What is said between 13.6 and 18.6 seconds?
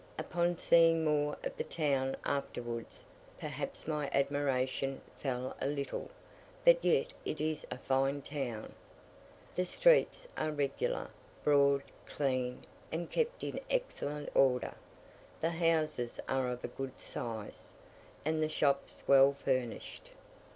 excellent order; the houses are of a good size, and the